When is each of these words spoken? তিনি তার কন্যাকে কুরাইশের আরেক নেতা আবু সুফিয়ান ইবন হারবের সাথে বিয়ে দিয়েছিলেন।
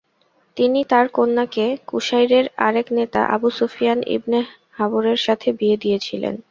তিনি 0.57 0.79
তার 0.83 1.05
কন্যাকে 1.13 1.65
কুরাইশের 1.87 2.45
আরেক 2.67 2.87
নেতা 2.97 3.21
আবু 3.35 3.49
সুফিয়ান 3.57 3.99
ইবন 4.07 4.33
হারবের 4.71 5.19
সাথে 5.25 5.49
বিয়ে 5.59 5.77
দিয়েছিলেন। 5.77 6.35